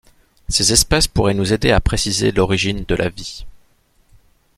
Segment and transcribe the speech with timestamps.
[0.49, 3.45] Ces espèces pourraient nous aider à préciser l'origine de la vie.